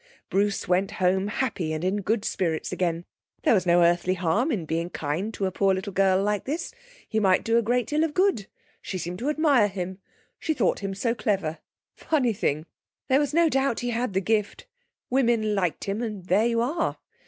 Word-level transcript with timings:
Bruce 0.31 0.67
went 0.67 0.93
home 0.97 1.27
happy 1.27 1.71
and 1.71 1.83
in 1.83 2.01
good 2.01 2.25
spirits 2.25 2.71
again. 2.71 3.05
There 3.43 3.53
was 3.53 3.67
no 3.67 3.83
earthly 3.83 4.15
harm 4.15 4.51
in 4.51 4.65
being 4.65 4.89
kind 4.89 5.31
to 5.35 5.45
a 5.45 5.51
poor 5.51 5.75
little 5.75 5.93
girl 5.93 6.23
like 6.23 6.45
this. 6.45 6.73
He 7.07 7.19
might 7.19 7.43
do 7.43 7.55
a 7.59 7.61
great 7.61 7.85
deal 7.85 8.03
of 8.03 8.15
good. 8.15 8.47
She 8.81 8.97
seemed 8.97 9.19
to 9.19 9.29
admire 9.29 9.67
him. 9.67 9.99
She 10.39 10.55
thought 10.55 10.79
him 10.79 10.95
so 10.95 11.13
clever. 11.13 11.59
Funny 11.93 12.33
thing, 12.33 12.65
there 13.09 13.19
was 13.19 13.31
no 13.31 13.47
doubt 13.47 13.81
he 13.81 13.91
had 13.91 14.13
the 14.13 14.21
gift; 14.21 14.65
women 15.11 15.53
liked 15.53 15.83
him, 15.83 16.01
and 16.01 16.25
there 16.25 16.47
you 16.47 16.61
are. 16.61 16.97